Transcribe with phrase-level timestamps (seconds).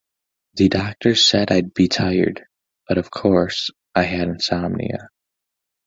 [0.55, 5.09] The doctors said I'd be tired-but of course I had insomnia.